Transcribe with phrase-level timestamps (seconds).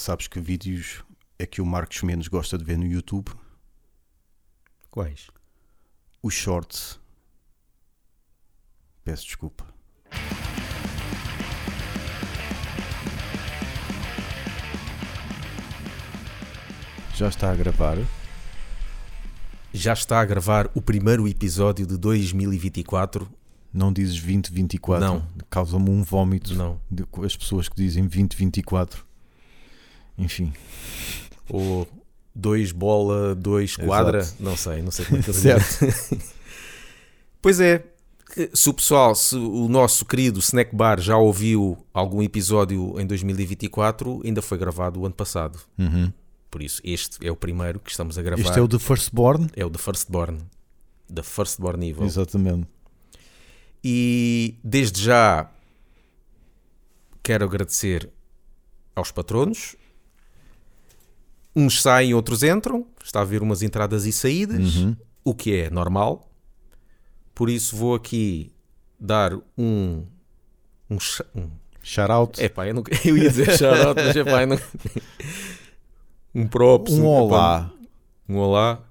[0.00, 1.02] Sabes que vídeos
[1.40, 3.32] é que o Marcos menos gosta de ver no YouTube?
[4.92, 5.26] Quais?
[6.22, 7.00] Os shorts.
[9.02, 9.66] Peço desculpa.
[17.14, 17.98] Já está a gravar?
[19.72, 23.28] Já está a gravar o primeiro episódio de 2024?
[23.72, 25.04] Não dizes 2024?
[25.06, 25.26] Não.
[25.50, 26.80] Causa-me um vómito Não.
[26.90, 29.04] de- as pessoas que dizem 2024.
[30.18, 30.52] Enfim.
[31.48, 31.86] Ou
[32.34, 34.26] 2 bola, 2 quadra?
[34.38, 35.78] Não sei, não sei como é que eu Certo.
[37.40, 37.84] Pois é,
[38.52, 44.22] se o pessoal, se o nosso querido Snack Bar já ouviu algum episódio em 2024,
[44.24, 45.58] ainda foi gravado o ano passado.
[45.78, 46.12] Uhum.
[46.50, 48.42] Por isso, este é o primeiro que estamos a gravar.
[48.42, 49.48] Este é o de Firstborn?
[49.54, 50.40] É o The Firstborn.
[51.14, 52.04] The Firstborn Evil.
[52.04, 52.66] Exatamente.
[53.84, 55.50] E desde já
[57.22, 58.10] quero agradecer
[58.94, 59.76] aos patronos.
[61.60, 62.86] Uns saem, outros entram.
[63.02, 64.96] Está a haver umas entradas e saídas, Uhum.
[65.24, 66.30] o que é normal.
[67.34, 68.52] Por isso vou aqui
[68.98, 70.04] dar um.
[70.90, 70.98] Um.
[71.00, 71.48] cha- um
[71.82, 72.42] Shout out.
[72.44, 74.58] epá, eu, não, eu ia dizer shout mas epá, eu não,
[76.34, 76.92] um props.
[76.92, 77.70] um olá,
[78.28, 78.82] Um olá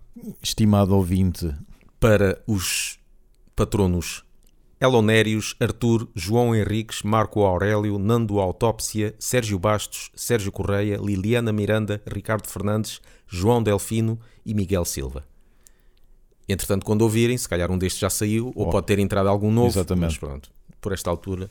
[0.41, 1.53] estimado ouvinte.
[1.99, 2.97] para os
[3.55, 4.23] patronos
[4.79, 12.47] Elonérios, Arthur, João Henriques, Marco Aurélio, Nando Autópsia, Sérgio Bastos, Sérgio Correia, Liliana Miranda, Ricardo
[12.47, 15.25] Fernandes, João Delfino e Miguel Silva.
[16.47, 18.69] Entretanto, quando ouvirem, se calhar um destes já saiu, ou Oh.
[18.69, 19.67] pode ter entrado algum novo.
[19.67, 20.05] Exatamente.
[20.11, 21.49] Mas pronto, por esta altura.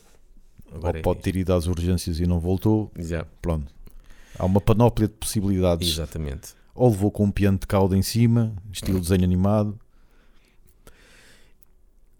[0.73, 2.91] Agora Ou pode ter ido às urgências e não voltou.
[2.97, 3.71] é- Já, Pronto.
[4.39, 5.87] Há uma panóplia de possibilidades.
[5.89, 6.53] exatamente.
[6.73, 9.79] Ou levou com um piano de cauda em cima, estilo desenho animado.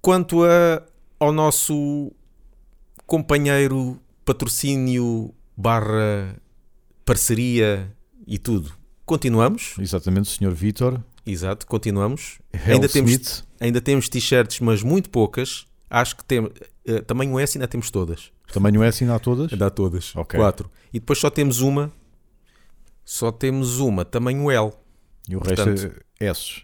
[0.01, 0.81] Quanto a,
[1.19, 2.11] ao nosso
[3.05, 6.35] companheiro patrocínio barra
[7.05, 8.73] parceria e tudo,
[9.05, 9.75] continuamos.
[9.79, 10.51] Exatamente, Sr.
[10.53, 11.01] Vitor.
[11.25, 12.39] Exato, continuamos.
[12.53, 13.43] Hell Ainda temos-.
[13.59, 15.65] Ainda temos t-shirts, mas muito poucas.
[15.89, 16.51] Acho que temos.
[16.85, 18.31] eh, tamanho S ainda temos todas.
[18.53, 19.51] Tamanho S ainda há todas?
[19.57, 20.15] Dá todas.
[20.15, 20.37] Ok.
[20.39, 20.69] Quatro.
[20.93, 21.91] E depois só temos uma.
[23.03, 24.71] Só temos uma, tamanho L.
[25.29, 26.61] E o Portanto- resto é S.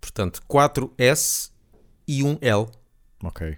[0.00, 1.50] Portanto, 4S
[2.06, 2.66] e um L.
[3.22, 3.56] Ok.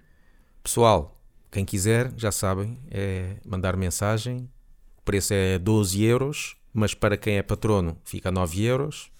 [0.68, 1.18] Pessoal,
[1.50, 4.50] quem quiser, já sabem, é mandar mensagem.
[4.98, 9.10] O preço é 12 euros, mas para quem é patrono fica a 9 euros.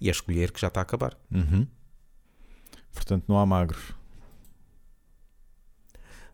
[0.00, 1.16] E a escolher que já está a acabar.
[1.30, 1.64] Uhum.
[2.92, 3.92] Portanto, não há magros.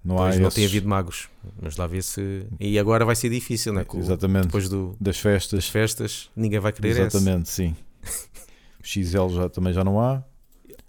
[0.03, 1.29] Não há Pois não esses tem havido magos.
[1.61, 2.47] Mas lá ver se.
[2.59, 3.85] E agora vai ser difícil, não é?
[3.85, 4.47] Com- Exatamente.
[4.47, 5.69] Depois do- das das festas.
[5.69, 6.97] festas, ninguém vai querer.
[6.99, 7.77] Exatamente, sim.
[8.81, 10.23] O XL já, também já não há.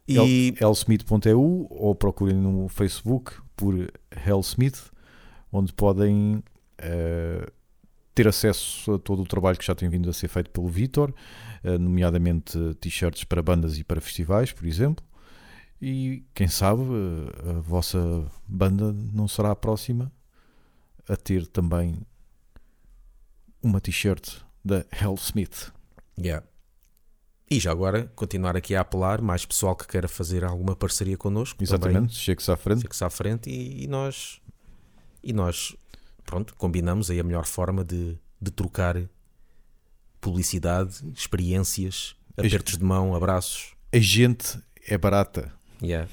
[0.08, 3.92] E lsmith.eu ou procurem no Facebook por
[4.26, 4.92] Hellsmith,
[5.52, 6.44] onde podem
[6.78, 7.52] eh,
[8.16, 11.14] ter acesso a todo o trabalho que já tem vindo a ser feito pelo Vitor,
[11.64, 15.06] eh, nomeadamente t-shirts para bandas e para festivais, por exemplo.
[15.82, 20.12] E quem sabe eh, a vossa banda não será a próxima
[21.08, 22.02] a ter também
[23.62, 25.72] uma t-shirt da Hellsmith.
[26.20, 26.46] Yeah.
[27.50, 31.64] E já agora, continuar aqui a apelar, mais pessoal que queira fazer alguma parceria connosco.
[31.64, 32.82] Exatamente, chegue-se à frente.
[32.82, 34.42] Fique-se à frente e, e nós,
[35.24, 35.76] e nós,
[36.26, 39.02] pronto, combinamos aí a melhor forma de, de trocar
[40.20, 43.72] publicidade, experiências, apertos de mão, abraços.
[43.94, 45.54] A gente é barata.
[45.82, 46.10] Yeah.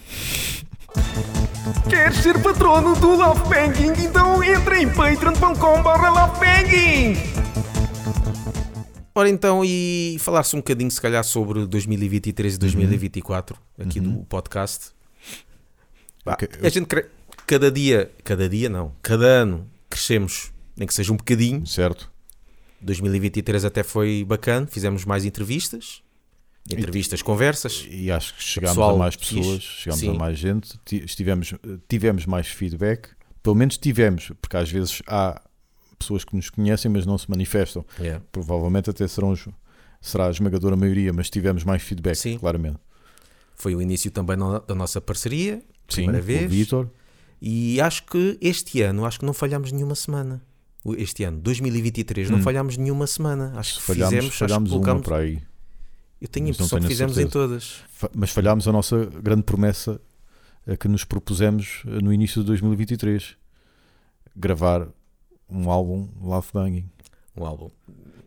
[1.90, 4.04] Quer ser patrono do Love Banking?
[4.04, 7.53] Então entra em patreon.com.br
[9.14, 14.18] Ora então, e falar-se um bocadinho, se calhar, sobre 2023 e 2024, aqui Uhum.
[14.18, 14.90] do podcast.
[16.26, 17.06] Ok, A gente cre-
[17.46, 21.64] cada dia, cada dia não, cada ano crescemos, nem que seja um bocadinho.
[21.66, 22.10] Certo?
[22.80, 26.02] 2023 até foi bacana, fizemos mais entrevistas,
[26.68, 27.86] entrevistas, conversas.
[27.88, 30.10] E acho que chegámos pessoal a mais pessoas, chegámos Sim.
[30.10, 31.54] a mais gente, ti- estivemos,
[31.88, 33.10] tivemos mais feedback,
[33.42, 35.40] pelo menos tivemos, porque às vezes há
[35.98, 37.84] pessoas que nos conhecem, mas não se manifestam.
[37.98, 38.24] Yeah.
[38.32, 39.34] Provavelmente até serão
[40.00, 42.38] será a esmagadora maioria, mas tivemos mais feedback, Sim.
[42.38, 42.78] claramente.
[43.54, 44.36] Foi o início também
[44.66, 45.56] da nossa parceria,
[45.88, 46.50] Sim, primeira o vez.
[46.50, 46.90] Vitor,
[47.46, 50.40] E acho que este ano, acho que não falhámos nenhuma semana.
[50.82, 52.42] O- Este ano, 2023, não Hum.
[52.42, 53.52] falhámos nenhuma semana.
[53.56, 55.42] Acho que falhámos, fizemos, acho que falhámos colocámos- para aí.
[56.20, 57.32] Eu tenho a não impressão que fizemos em certeza.
[57.32, 57.82] todas.
[57.90, 60.00] Fa- Mas falhámos a nossa grande promessa
[60.66, 63.36] a que nos propusemos eh, no início de 2023.
[64.34, 64.88] Gravar
[65.48, 66.88] um álbum Love Banging.
[67.36, 67.70] Um álbum.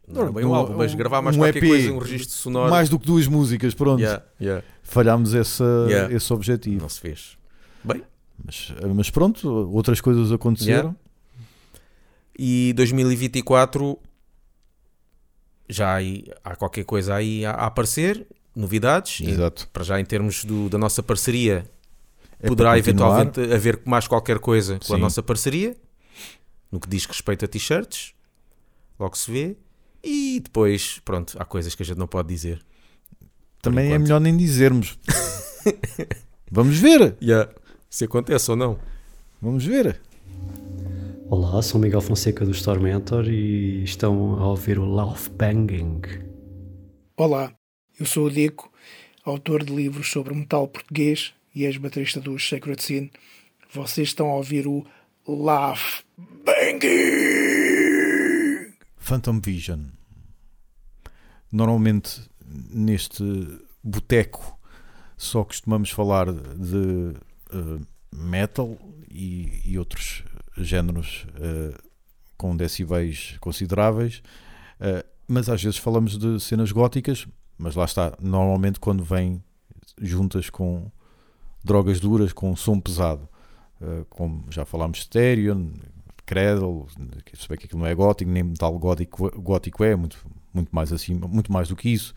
[0.07, 1.67] Não, é bem um Um- álbum, mas gravar mais um qualquer EP.
[1.69, 2.69] coisa, um registro sonoro.
[2.69, 3.99] Mais do que duas músicas, pronto.
[4.01, 4.63] Yeah, yeah.
[4.83, 6.13] Falhámos essa, Yeah.
[6.13, 6.81] esse objetivo.
[6.81, 7.37] Não se fez.
[7.83, 8.01] Bem,
[8.43, 10.95] Mas, mas pronto, outras coisas aconteceram.
[12.37, 13.97] e 2024
[15.69, 18.25] já aí, há qualquer coisa aí a, aparecer,
[18.55, 19.19] novidades.
[19.27, 19.67] Exato.
[19.73, 21.65] para já em termos do- da nossa parceria,
[22.39, 25.75] É poderá eventualmente haver mais qualquer coisa com a nossa parceria,
[26.71, 28.13] no que diz respeito a t-shirts,
[28.99, 29.57] logo se vê.
[30.03, 32.63] E depois, pronto, há coisas que a gente não pode dizer.
[33.61, 34.97] Também é melhor nem dizermos.
[36.51, 37.17] Vamos ver.
[37.21, 37.51] Yeah.
[37.89, 38.79] Se acontece ou não.
[39.41, 39.99] Vamos ver.
[41.29, 46.01] Olá, sou Miguel Fonseca do Stormentor e estão a ouvir o Laugh Banging.
[47.17, 47.53] Olá,
[47.99, 48.71] eu sou o Deco,
[49.25, 53.11] autor de livros sobre metal português e ex-baterista dos Sacred Sin.
[53.73, 54.85] Vocês estão a ouvir o
[55.27, 56.05] Laugh
[56.45, 57.17] Banging!
[58.97, 59.87] Phantom Vision.
[61.51, 63.23] Normalmente neste
[63.83, 64.57] boteco
[65.17, 67.13] só costumamos falar de
[67.51, 67.79] eh,
[68.09, 68.77] metal
[69.11, 70.23] e, e outros
[70.55, 71.77] géneros eh,
[72.37, 74.23] com decibéis consideráveis,
[74.79, 77.27] eh, mas às vezes falamos de cenas góticas,
[77.57, 79.43] mas lá está, normalmente quando vem
[79.99, 80.89] juntas com
[81.61, 83.27] drogas duras, com som pesado,
[84.09, 85.69] como já falámos Therion,
[86.27, 86.85] Cradle,
[87.33, 90.91] se bem que aquilo não é gótico, nem metal gótico, gótico é, muito, muito mais
[90.91, 92.13] assim, muito mais do que isso,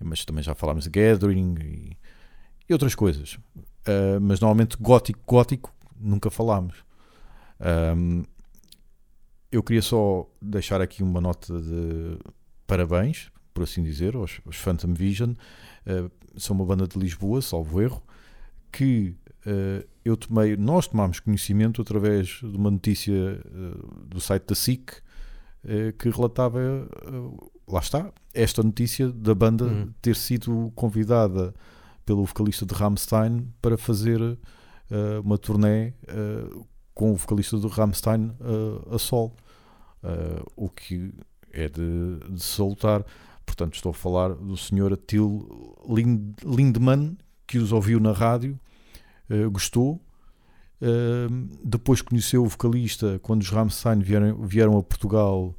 [0.00, 1.96] mas também já falámos de Gathering e,
[2.68, 3.34] e outras coisas.
[3.86, 6.84] Uh, mas normalmente gótico, gótico, nunca falámos.
[7.96, 8.24] Um,
[9.50, 12.18] eu queria só deixar aqui uma nota de
[12.66, 15.34] parabéns, por assim dizer, aos, aos Phantom Vision.
[15.86, 18.02] Uh, são uma banda de Lisboa, salvo erro,
[18.72, 19.14] que
[19.46, 24.90] uh, eu tomei, nós tomámos conhecimento através de uma notícia uh, do site da SIC
[24.90, 29.92] uh, que relatava, uh, lá está, esta notícia da banda Uhum.
[30.00, 31.52] ter sido convidada
[32.04, 34.20] pelo vocalista de Rammstein para fazer
[35.24, 35.92] uma turnê
[36.94, 38.30] com o vocalista do Rammstein
[38.92, 39.34] a sol,
[40.54, 41.12] o que
[41.50, 43.04] é de, de soltar.
[43.44, 48.60] Portanto, estou a falar do senhor Till Lind, Lindman, que os ouviu na rádio,
[49.30, 50.00] uh, gostou.
[50.80, 55.54] Uh, depois conheceu o vocalista quando os Rammstein vieram, vieram a Portugal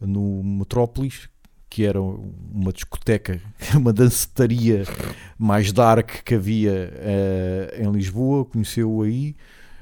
[0.00, 1.28] no Metrópolis,
[1.68, 3.40] que era uma discoteca,
[3.76, 4.84] uma dancetaria
[5.38, 8.44] mais dark que havia uh, em Lisboa.
[8.44, 9.36] Conheceu-o aí,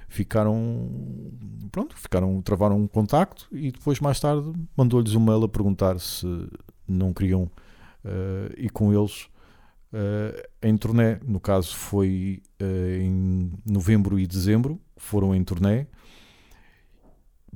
[0.08, 0.90] ficaram
[1.70, 6.26] pronto, ficaram, travaram um contacto e depois mais tarde mandou-lhes um mail a perguntar se
[6.86, 7.42] não queriam
[8.04, 9.28] uh, ir com eles
[9.92, 11.18] uh, em turnê.
[11.26, 15.86] No caso foi uh, em novembro e dezembro, foram em turnê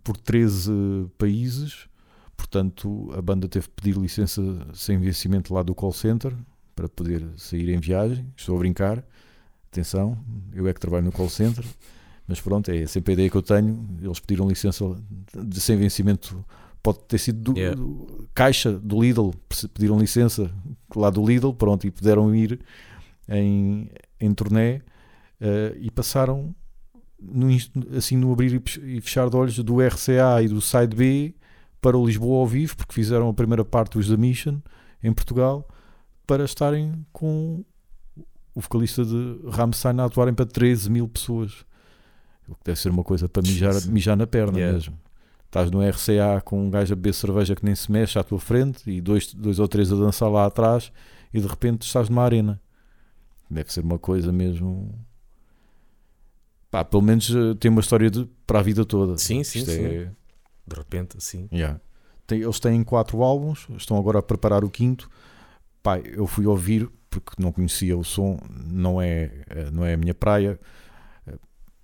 [0.03, 0.71] por 13
[1.17, 1.89] países.
[2.37, 4.43] Portanto, a banda teve que pedir licença
[4.75, 6.35] sem vencimento lá do call center
[6.75, 8.27] para poder sair em viagem.
[8.37, 9.05] Estou a brincar.
[9.71, 10.19] Atenção,
[10.53, 11.65] eu é que trabalho no call center.
[12.27, 13.89] Mas pronto, é sempre a ideia que eu tenho.
[14.03, 14.85] Eles pediram licença
[15.35, 16.45] de sem vencimento.
[16.83, 17.77] Pode ter sido do, Yeah.
[17.81, 19.31] do- caixa do Lidl.
[19.73, 20.51] Pediram licença
[20.97, 21.53] lá do Lidl.
[21.53, 22.61] Pronto, e puderam ir
[23.29, 23.89] em,
[24.21, 24.81] em turnê
[25.41, 26.55] eh, e passaram
[27.21, 27.47] no,
[27.97, 31.35] assim no abrir e fechar de olhos do RCA e do Side B
[31.81, 34.59] para o Lisboa ao vivo, porque fizeram a primeira parte dos The Mission
[35.03, 35.67] em Portugal
[36.27, 37.65] para estarem com
[38.55, 41.65] o vocalista de Rammstein a atuarem para 13 mil pessoas.
[42.49, 44.75] O que deve ser uma coisa para mijar, mijar na perna Yeah.
[44.77, 44.99] mesmo.
[45.53, 48.41] Estás no RCA com um gajo a beber cerveja que nem se mexe à tua
[48.41, 50.91] frente e dois, dois ou três a dançar lá atrás
[51.31, 52.59] e de repente estás numa arena.
[53.51, 54.99] Deve ser uma coisa mesmo.
[56.71, 59.19] Pá, pelo menos eh, tem uma história de, para a vida toda.
[59.19, 59.85] Sim, sim, sim.
[59.85, 60.11] é-
[60.67, 61.51] De repente, assim.
[61.53, 61.79] Yeah.
[62.27, 65.11] Tem- eles têm quatro álbuns, estão agora a preparar o quinto.
[65.83, 69.97] Pá, eu fui ouvir porque não conhecia o som, não é, eh, não é a
[69.99, 70.59] minha praia.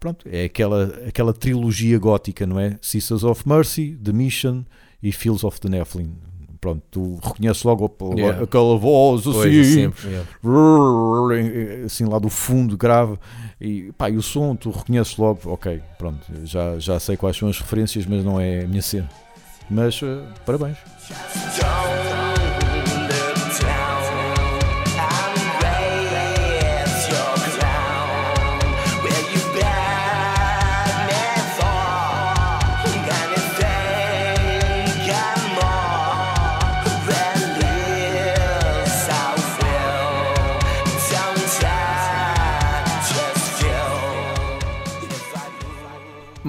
[0.00, 2.78] Pronto, é aquela, aquela trilogia gótica, não é?
[2.80, 4.64] Sisters of Mercy, The Mission
[5.02, 6.16] e Fields of the Nephilim.
[6.60, 8.42] Pronto, tu reconheces logo Yeah.
[8.42, 11.84] aquela voz assim, é yeah.
[11.86, 13.16] assim lá do fundo grave
[13.60, 17.48] e, pá, e o som tu reconheces logo, ok, pronto, já, já sei quais são
[17.48, 19.08] as referências, mas não é a minha cena.
[19.70, 20.78] Mas eh, parabéns.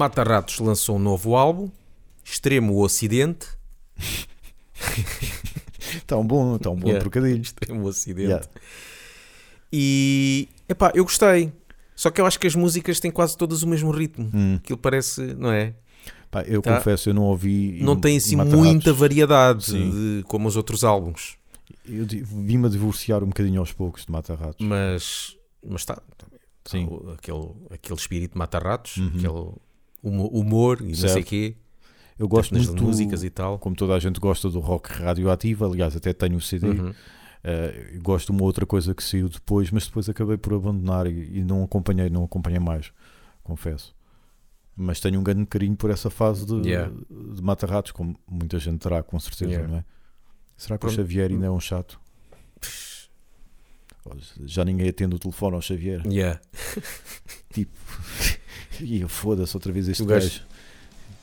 [0.00, 1.70] Mata Ratos lançou um novo álbum,
[2.24, 3.46] Extremo Ocidente.
[6.06, 7.00] Tão bom, tão bom Yeah.
[7.00, 7.42] trocadilho.
[7.42, 8.28] Extremo Ocidente.
[8.28, 8.46] Yeah.
[9.72, 11.52] E epá, eu gostei.
[11.94, 14.30] Só que eu acho que as músicas têm quase todas o mesmo ritmo.
[14.32, 14.54] Hum.
[14.56, 15.74] Aquilo parece, não é?
[16.30, 16.76] Pá, eu Tá.
[16.78, 17.78] confesso, eu não ouvi.
[17.82, 21.36] Não tem assim muita variedade de- como os outros álbuns,
[21.84, 24.64] Eu vim-me a divorciar um bocadinho aos poucos de Mata-Ratos.
[24.66, 26.00] mas mas está
[26.64, 26.88] Sim.
[27.18, 29.08] aquele, aquele espírito mata-ratos, Uhum.
[29.08, 29.52] aquele
[30.02, 31.26] humor e não sei Certo.
[31.26, 31.56] quê,
[32.18, 33.58] Eu gosto muito músicas e tal.
[33.58, 36.68] Como toda a gente gosta do rock radioativo, aliás, até tenho o CD.
[36.68, 36.92] Uhum.
[37.42, 41.38] Eu gosto de uma outra coisa que saiu depois, mas depois acabei por abandonar e,
[41.38, 42.92] e não acompanhei, não acompanhei mais,
[43.42, 43.94] confesso.
[44.76, 46.92] Mas tenho um grande carinho por essa fase de, Yeah.
[47.10, 49.68] de Mata-Ratos, como muita gente terá, com certeza, Yeah.
[49.68, 49.84] não é?
[50.56, 50.96] Será que o Pronto.
[50.96, 51.98] Xavier ainda é um chato?
[54.44, 56.02] Já ninguém atende o telefone ao Xavier.
[56.06, 56.40] Yeah.
[58.82, 60.42] E foda-se outra vez este O gajo- gajo.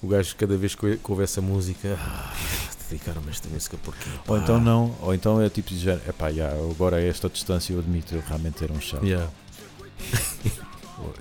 [0.02, 2.34] O gajo, cada vez que que ouve essa música, ah,
[2.90, 4.10] dedicaram-me esta música porque.
[4.28, 7.74] Ou então não, ou então é tipo de género, epá, já, agora a esta distância
[7.74, 9.04] eu admito, eu realmente era um chato.
[9.06, 9.28] Yeah.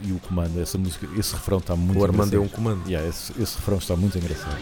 [0.03, 2.57] E o comando, essa música, esse refrão está muito O Armando é um engraçado.
[2.57, 2.89] comando.
[2.89, 4.57] Yeah, esse, esse refrão está muito engraçado.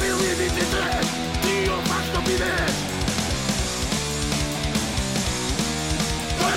[0.00, 1.06] 2023,
[1.42, 2.72] triunfa a estupidez.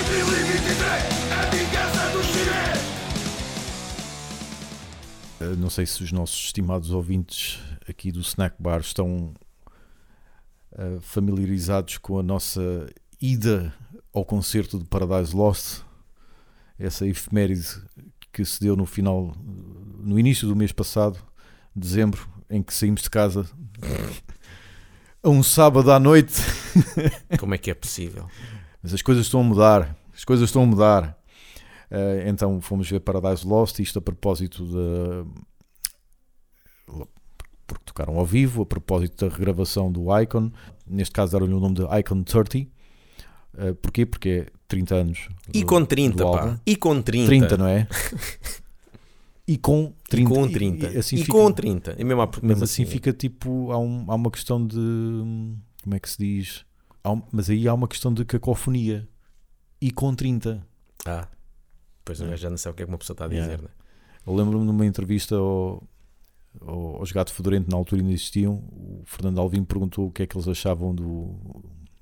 [0.08, 2.78] 2023 é a vingança dos chinês.
[5.58, 9.34] Não sei se os nossos estimados ouvintes aqui do Snack Bar estão
[10.72, 12.86] uh, familiarizados com a nossa
[13.20, 13.74] ida
[14.10, 15.82] ao concerto de Paradise Lost,
[16.78, 17.68] essa efeméride
[18.32, 19.36] que se deu no final,
[20.02, 21.18] no início do mês passado,
[21.76, 23.46] dezembro, em que saímos de casa
[25.22, 26.34] a um sábado à noite.
[27.38, 28.28] Como é que é possível?
[28.82, 29.96] Mas as coisas estão a mudar.
[30.14, 31.18] As coisas estão a mudar.
[31.90, 35.24] Eh, então fomos ver Paradise Lost, isto a propósito da.
[37.66, 40.50] Porque tocaram ao vivo, a propósito da regravação do Icon.
[40.86, 42.58] Neste caso deram-lhe o nome de Icon 30.
[43.56, 44.04] Eh, porquê?
[44.04, 45.28] Porque é 30 anos.
[45.52, 46.60] E do- com 30, do pá.
[46.66, 47.26] E com 30.
[47.26, 47.88] 30, não é?
[49.46, 50.30] E com 30.
[50.30, 50.86] E com 30.
[50.92, 51.92] E, assim e fica- com 30.
[51.98, 53.70] É mesmo, a- Mas mesmo assim fica tipo.
[53.72, 54.76] Há, um- há uma questão de.
[55.82, 56.64] Como é que se diz?
[57.06, 59.06] Um- mas aí há uma questão de cacofonia.
[59.80, 60.66] E com 30.
[61.04, 61.28] Ah,
[62.04, 63.62] pois gajo já não sabe o que é que uma pessoa está a dizer, Yeah.
[63.64, 63.68] né?
[64.26, 65.86] Eu lembro-me numa entrevista ao,
[66.62, 68.54] ao, aos Gato Fedorento, na altura ainda existiam.
[68.72, 71.34] O Fernando Alvim perguntou o que é que eles achavam do,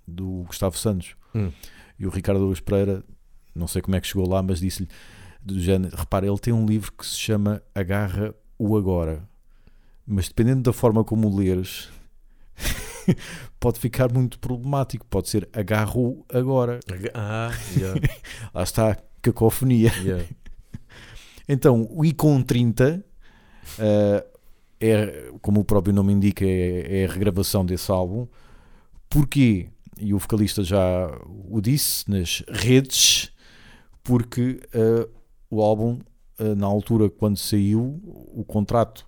[0.06, 1.16] do Gustavo Santos.
[1.34, 1.50] Hum.
[1.99, 3.02] E o Ricardo Aruz Pereira,
[3.52, 4.88] não sei como é que chegou lá, mas disse-lhe:
[5.42, 9.28] do género, repara, ele tem um livro que se chama Agarra o Agora.
[10.06, 11.88] Mas dependendo da forma como o leres,
[13.58, 15.06] pode ficar muito problemático.
[15.06, 16.80] Pode ser Agarro Agora.
[17.14, 18.00] Ah, yeah,
[18.54, 19.92] Lá está, cacofonia.
[20.02, 20.25] yeah.
[21.49, 23.04] Então, o Icon 30
[23.78, 24.26] eh,
[24.80, 28.26] é, como o próprio nome indica, é, é a regravação desse álbum.
[29.08, 29.68] Porquê?
[29.99, 31.08] E o vocalista já
[31.49, 33.30] o disse nas redes,
[34.02, 35.08] porque eh,
[35.54, 35.99] o álbum,
[36.38, 38.00] eh, na altura quando saiu,
[38.35, 39.04] o contrato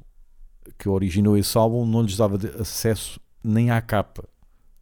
[0.78, 4.28] que originou esse álbum não lhes dava acesso nem à capa,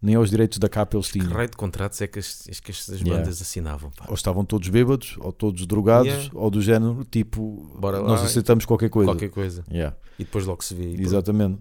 [0.01, 1.33] nem aos direitos da capa eles Que tinham.
[1.33, 3.23] raio de contratos é que, as, é que estas Yeah.
[3.23, 3.91] bandas assinavam?
[3.93, 4.07] Pá?
[4.09, 6.31] Ou estavam todos bêbados, ou todos drogados, Yeah.
[6.35, 9.13] ou do género, tipo, Bora lá, nós aceitamos qualquer coisa.
[9.13, 9.65] Qualquer coisa.
[9.71, 9.97] Yeah.
[10.19, 10.95] E depois logo se vê.
[11.01, 11.61] Exatamente.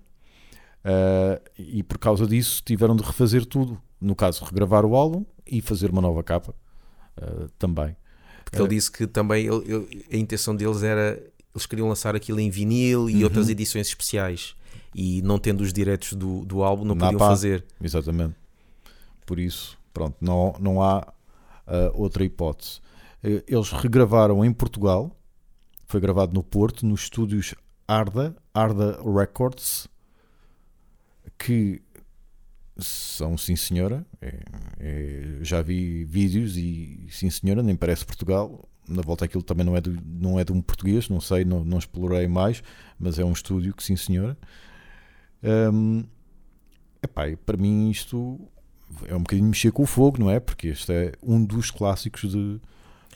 [0.83, 3.79] Ah, e por causa disso tiveram de refazer tudo.
[3.99, 6.55] No caso, regravar o álbum e fazer uma nova capa
[7.17, 7.95] ah, também.
[8.51, 11.21] Porque ele disse que também ele- ele- a intenção deles era.
[11.55, 13.23] Eles queriam lançar aquilo em vinil e Uhum.
[13.23, 14.55] outras edições especiais.
[14.93, 17.27] E não tendo os direitos do, do álbum, não Não podiam pá.
[17.29, 17.65] fazer.
[17.81, 18.35] Exatamente.
[19.25, 21.07] Por isso, pronto, não, não há
[21.65, 22.81] ah, outra hipótese.
[23.23, 25.15] Eh, Eles regravaram em Portugal,
[25.87, 27.55] foi gravado no Porto, nos estúdios
[27.87, 29.87] Arda, Arda Records,
[31.37, 31.81] que
[32.85, 34.39] são sim senhora, é-
[34.79, 38.67] é- já vi vídeos e sim senhora, nem parece Portugal.
[38.87, 41.63] Na volta aquilo também não é, do, não é de um português, não sei, não,
[41.63, 42.61] não explorei mais,
[42.99, 44.37] mas é um estúdio que sim senhora.
[45.43, 46.03] Hum,
[47.01, 48.39] epá, para mim isto
[49.05, 50.39] é um bocadinho mexer com o fogo, não é?
[50.39, 52.59] Porque este é um dos clássicos de.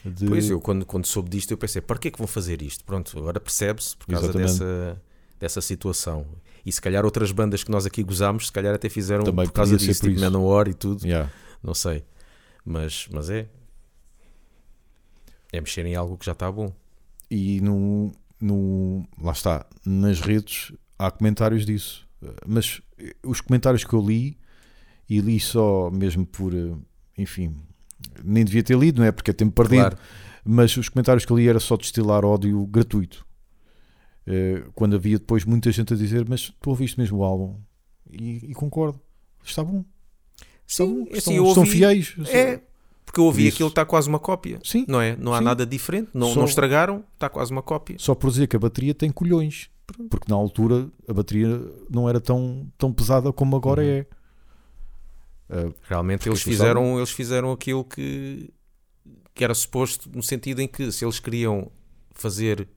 [0.05, 2.61] de- Pois eu, quando, quando soube disto, eu pensei: para que é que vão fazer
[2.61, 2.83] isto?
[2.85, 4.51] Pronto, agora percebe-se por causa Exatamente.
[4.59, 5.01] dessa,
[5.45, 6.25] dessa situação.
[6.65, 9.53] E se calhar outras bandas que nós aqui gozámos, se calhar até fizeram Também por
[9.53, 10.19] causa disso, por tipo.
[10.21, 11.31] Manowar e tudo, Yeah.
[11.61, 12.03] não sei.
[12.65, 13.47] Mas, mas é.
[15.53, 16.73] É mexer em algo que já está bom.
[17.29, 18.11] E no,
[18.41, 19.05] no.
[19.21, 22.07] Lá está, nas redes há comentários disso.
[22.45, 24.37] Mas eh, os comentários que eu li,
[25.07, 26.53] e li só mesmo por.
[26.55, 26.73] eh,
[27.17, 27.55] Enfim,
[28.23, 29.11] nem devia ter lido, não é?
[29.11, 29.81] Porque é tempo perdido.
[29.81, 29.97] Claro.
[30.43, 33.25] Mas os comentários que eu li era só destilar ódio gratuito.
[34.27, 37.59] Eh, quando havia depois muita gente a dizer, mas tu ouviste mesmo o álbum?
[38.11, 38.99] E, e concordo,
[39.43, 39.83] está bom.
[40.67, 41.01] Está Sim, bom.
[41.03, 42.15] assim, Estão, estão ouvi- fiéis.
[42.29, 42.59] É,
[43.05, 43.55] porque eu ouvi Isso.
[43.57, 44.59] aquilo está quase uma cópia.
[44.63, 45.15] Sim, Não é?
[45.15, 45.43] Não há Sim.
[45.43, 46.09] nada diferente.
[46.13, 47.97] Não, Só- não estragaram, está quase uma cópia.
[47.99, 49.69] Só por dizer que a bateria tem colhões.
[50.09, 53.87] Porque na altura a bateria não era tão, tão pesada como agora Uhum.
[53.89, 54.05] é.
[55.47, 58.49] Ah, Realmente eles fizeram, eles fizeram aquilo que,
[59.35, 61.71] que era suposto, no sentido em que se eles queriam
[62.15, 62.67] fazer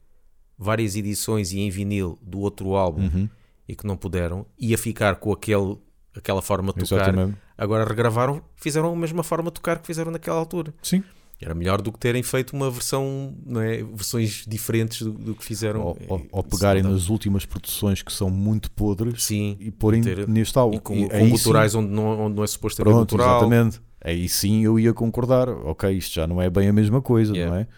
[0.58, 3.28] várias edições e em vinil do outro álbum uhum,
[3.68, 5.76] e que não puderam, ia ficar com aquele,
[6.16, 7.02] aquela forma de tocar.
[7.08, 7.36] exatamente.
[7.56, 10.74] Agora regravaram, fizeram a mesma forma de tocar que fizeram naquela altura.
[10.82, 11.02] Sim.
[11.40, 13.76] Era melhor do que terem feito uma versão, não é?
[13.84, 15.82] Versões diferentes do, do que fizeram.
[15.82, 20.26] Ou, ou- ou pegarem nas últimas produções que são muito podres Sim, e porem ter-
[20.26, 20.76] neste álbum.
[20.76, 23.38] e com, E com sim- guturais onde não, onde não é suposto haver Pronto, gutural.
[23.42, 23.80] exatamente.
[24.02, 25.48] Aí sim eu ia concordar.
[25.48, 27.54] Ok, isto já não é bem a mesma coisa, Yeah.
[27.54, 27.68] não é?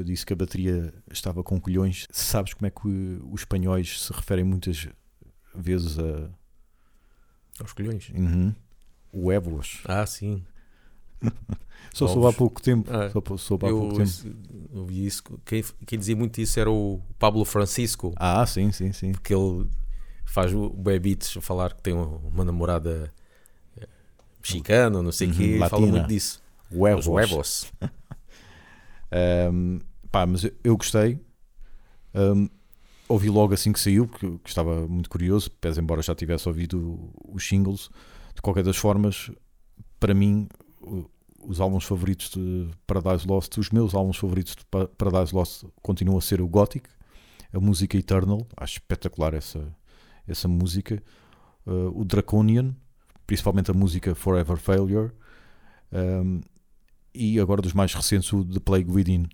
[0.00, 2.06] Eu disse que a bateria estava com colhões.
[2.10, 4.88] Sabes como é que o- os espanhóis se referem muitas
[5.54, 6.30] vezes a
[7.60, 8.10] Aos colhões.
[8.14, 8.54] uhum,
[9.12, 9.82] huevos?
[9.84, 10.42] Ah, sim.
[11.92, 12.90] Só soube há pouco tempo.
[12.90, 14.02] Ah, Só soube há pouco Eu tempo.
[14.04, 14.34] isso-
[14.72, 15.22] ouvi isso.
[15.44, 19.12] Quem, quem dizia muito isso era o Pablo Francisco, Ah, sim, sim, sim.
[19.12, 19.68] porque ele
[20.24, 20.70] faz o
[21.38, 23.12] a falar que tem uma, uma namorada
[23.76, 23.86] eh,
[24.40, 25.98] mexicana, não sei o Uhum, quê, e fala latina.
[25.98, 26.42] muito disso.
[26.72, 27.06] Huevos.
[27.06, 27.72] Os huevos.
[29.52, 29.80] Um,
[30.10, 31.18] pá, mas eu- eu gostei.
[32.14, 32.48] Um,
[33.08, 37.10] ouvi logo assim que saiu, porque que estava muito curioso, pese embora já tivesse ouvido
[37.28, 37.88] os singles.
[38.34, 39.30] De qualquer das formas,
[39.98, 40.48] para mim,
[41.42, 46.18] os álbuns favoritos de Paradise Lost, os meus álbuns favoritos de Pa- Paradise Lost continuam
[46.18, 46.88] a ser o Gothic,
[47.52, 49.66] a música Eternal, acho espetacular essa,
[50.26, 51.02] essa música,
[51.66, 52.74] uh, o Draconian,
[53.26, 55.10] principalmente a música Forever Failure,
[55.92, 56.40] um,
[57.12, 59.26] e agora dos mais recentes o The Plague Within.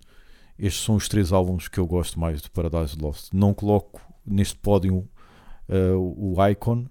[0.59, 3.29] Estes são os três álbuns que eu gosto mais de Paradise Lost.
[3.33, 5.07] Não coloco neste pódio
[5.69, 6.85] uh, o Icon,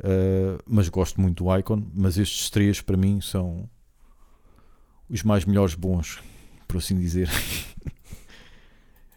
[0.00, 1.82] uh, mas gosto muito do Icon.
[1.94, 3.68] Mas estes três para mim são
[5.08, 6.20] os mais melhores bons,
[6.66, 7.30] por assim dizer.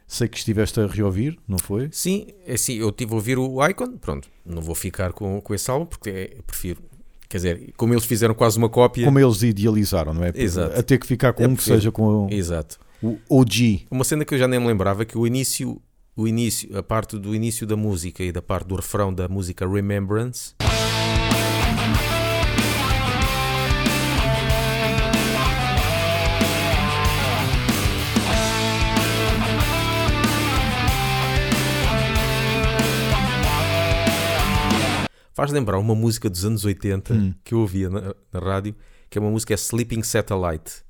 [0.10, 1.89] Sei que estiveste a reouvir, não foi?
[1.91, 5.53] Sim, é assim, eu tive a ouvir o Icon, pronto, não vou ficar com, com
[5.53, 6.81] esse álbum porque é- prefiro,
[7.27, 9.03] quer dizer, como eles fizeram quase uma cópia.
[9.03, 10.31] Como eles idealizaram, não é?
[10.33, 10.79] Exato.
[10.79, 11.77] A ter que ficar com Eu um que prefiro.
[11.77, 12.79] seja com Exato.
[13.01, 13.86] O OG.
[13.91, 15.81] Uma cena que eu já nem me lembrava que o início,
[16.15, 19.67] o início, a parte do início da música e da parte do refrão da música
[19.67, 20.53] Remembrance.
[35.33, 37.33] Faz lembrar uma música dos anos 80 Hum.
[37.43, 38.75] que eu ouvia na, na rádio,
[39.07, 40.83] que é uma música é Sleeping Satellite.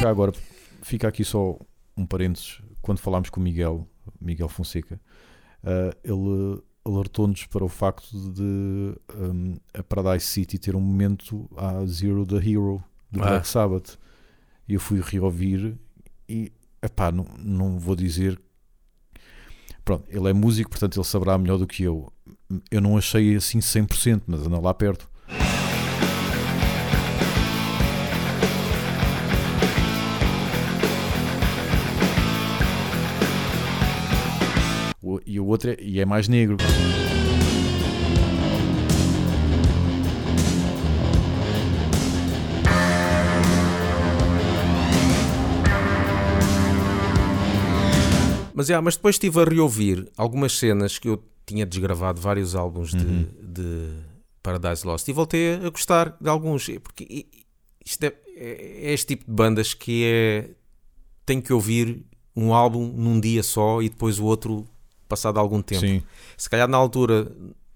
[0.00, 0.32] Já agora,
[0.82, 1.58] fica aqui só
[1.96, 2.62] um parênteses.
[2.80, 3.86] Quando falámos com o Miguel,
[4.20, 5.00] Miguel Fonseca,
[5.64, 11.84] ah, ele alertou-nos para o facto de um, a Paradise City ter um momento à
[11.84, 13.28] Zero the Hero do Ah.
[13.30, 13.98] Black Sabbath.
[14.68, 15.76] E eu fui reouvir
[16.28, 16.52] e,
[16.82, 18.38] epá, não, não vou dizer.
[19.84, 22.12] Pronto, ele é músico, portanto ele saberá melhor do que eu.
[22.70, 25.08] Eu não achei assim 100%, mas anda lá perto.
[35.24, 36.56] E o outro é, e é mais negro.
[48.58, 52.90] Mas, é, mas depois estive a reouvir algumas cenas que eu tinha desgravado vários álbuns
[52.90, 53.26] de, Uhum.
[53.40, 53.90] de
[54.42, 56.68] Paradise Lost e voltei a gostar de alguns.
[56.82, 57.24] Porque
[57.86, 60.50] isto é, é este tipo de bandas que é.
[61.24, 64.66] Tenho que ouvir um álbum num dia só e depois o outro
[65.08, 65.82] passado algum tempo.
[65.86, 66.02] Sim.
[66.36, 67.30] Se calhar na altura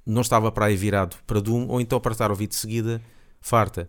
[0.04, 3.00] não estava para aí virado para Doom ou então para estar a ouvir de seguida
[3.40, 3.88] farta.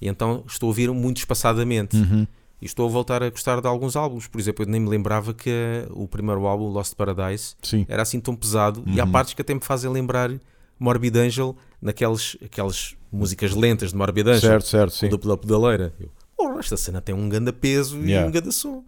[0.00, 1.96] E então estou a ouvir muito espaçadamente.
[1.96, 2.28] Uhum.
[2.60, 4.26] E estou a voltar a gostar de alguns álbuns.
[4.26, 5.50] Por exemplo, eu nem me lembrava que
[5.90, 7.86] o primeiro álbum, Lost Paradise, Sim.
[7.88, 8.82] era assim tão pesado.
[8.86, 9.12] E há Uhum.
[9.12, 10.30] partes que até me fazem lembrar
[10.78, 15.08] Morbid Angel, naquelas aquelas músicas lentas de Morbid Angel, Certo, certo, sim.
[15.08, 15.94] dupla pedaleira.
[16.00, 18.26] Eu, "Oh, esta cena tem um grande peso Yeah.
[18.26, 18.84] e um grande som.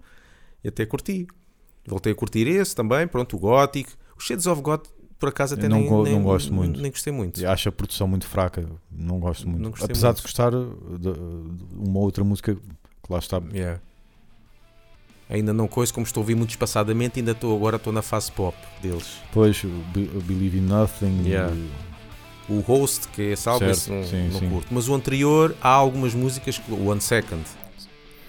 [0.64, 1.26] E até curti.
[1.86, 3.90] Voltei a curtir esse também, pronto, o Gothic.
[4.16, 4.80] O Shades of God
[5.18, 6.80] por acaso até Eu não nem, go- nem- não gosto muito.
[6.80, 7.46] Nem gostei muito.
[7.46, 9.62] Acho a produção muito fraca, não gosto muito.
[9.62, 10.16] Não Apesar muito.
[10.16, 11.10] de gostar de, de
[11.76, 12.56] uma outra música
[13.10, 13.40] lá está.
[13.52, 13.80] Yeah.
[15.28, 18.32] Ainda não coisa, como estou a ouvir muito espaçadamente, ainda estou agora estou na fase
[18.32, 19.18] pop deles.
[19.28, 19.62] Depois,
[19.94, 21.22] Be- Believe in Nothing.
[21.26, 21.54] Yeah.
[21.54, 21.90] e-
[22.52, 24.48] O host, que é esse não, sim, não sim.
[24.50, 24.66] curto.
[24.72, 27.42] Mas o anterior, há algumas músicas, que- One Second,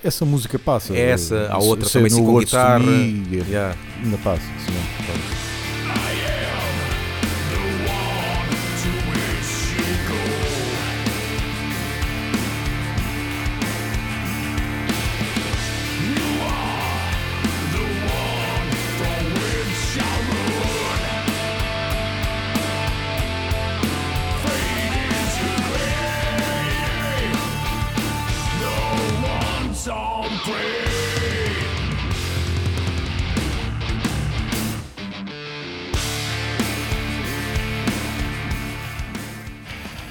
[0.03, 0.95] Essa música passa.
[0.95, 2.79] Essa, há Se- outra também sim com guitarra.
[2.79, 3.75] Me, é- yeah.
[4.03, 4.41] Ainda passa.
[4.41, 4.73] sim,
[5.07, 5.60] passa.